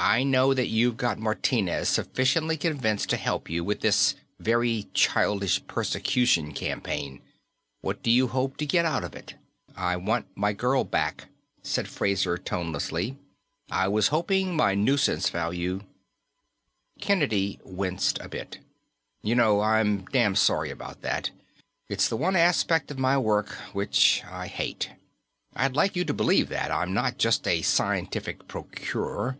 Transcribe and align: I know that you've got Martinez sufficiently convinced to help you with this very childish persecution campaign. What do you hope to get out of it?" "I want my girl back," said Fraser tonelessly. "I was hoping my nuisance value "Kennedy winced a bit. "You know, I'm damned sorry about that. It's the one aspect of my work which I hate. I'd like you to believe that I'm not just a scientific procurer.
I 0.00 0.22
know 0.22 0.54
that 0.54 0.68
you've 0.68 0.96
got 0.96 1.18
Martinez 1.18 1.88
sufficiently 1.88 2.56
convinced 2.56 3.10
to 3.10 3.16
help 3.16 3.50
you 3.50 3.64
with 3.64 3.80
this 3.80 4.14
very 4.38 4.86
childish 4.94 5.60
persecution 5.66 6.52
campaign. 6.52 7.20
What 7.80 8.00
do 8.04 8.12
you 8.12 8.28
hope 8.28 8.58
to 8.58 8.64
get 8.66 8.84
out 8.84 9.02
of 9.02 9.16
it?" 9.16 9.34
"I 9.74 9.96
want 9.96 10.28
my 10.36 10.52
girl 10.52 10.84
back," 10.84 11.26
said 11.64 11.88
Fraser 11.88 12.38
tonelessly. 12.38 13.16
"I 13.72 13.88
was 13.88 14.06
hoping 14.14 14.54
my 14.56 14.72
nuisance 14.76 15.30
value 15.30 15.80
"Kennedy 17.00 17.58
winced 17.64 18.20
a 18.20 18.28
bit. 18.28 18.60
"You 19.24 19.34
know, 19.34 19.60
I'm 19.62 20.04
damned 20.04 20.38
sorry 20.38 20.70
about 20.70 21.02
that. 21.02 21.32
It's 21.88 22.08
the 22.08 22.16
one 22.16 22.36
aspect 22.36 22.92
of 22.92 23.00
my 23.00 23.18
work 23.18 23.48
which 23.72 24.22
I 24.30 24.46
hate. 24.46 24.90
I'd 25.56 25.74
like 25.74 25.96
you 25.96 26.04
to 26.04 26.14
believe 26.14 26.50
that 26.50 26.70
I'm 26.70 26.94
not 26.94 27.18
just 27.18 27.48
a 27.48 27.62
scientific 27.62 28.46
procurer. 28.46 29.36